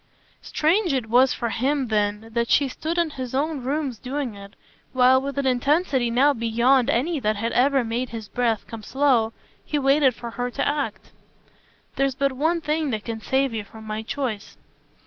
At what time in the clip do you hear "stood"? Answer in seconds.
2.67-2.97